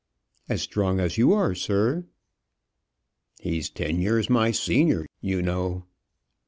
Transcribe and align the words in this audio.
"As 0.49 0.63
strong 0.63 0.99
as 0.99 1.19
you 1.19 1.31
are, 1.31 1.53
sir." 1.53 2.07
"He's 3.39 3.69
ten 3.69 3.99
years 3.99 4.31
my 4.31 4.49
senior, 4.49 5.05
you 5.19 5.43
know." 5.43 5.85